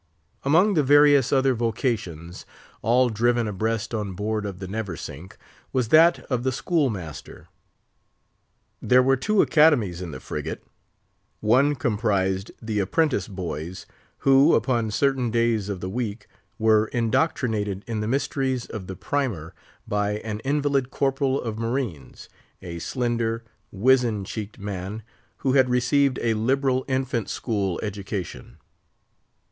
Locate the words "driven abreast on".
3.09-4.13